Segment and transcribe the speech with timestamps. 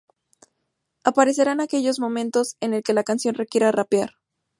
[1.03, 4.15] Aparecerá en aquellos momentos en el que la canción requiera rapear.